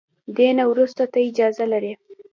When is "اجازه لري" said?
1.29-1.93